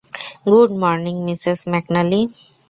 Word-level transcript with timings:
Good 0.45 0.69
morning, 0.81 1.15
Mrs 1.27 1.59
McNally. 1.71 2.21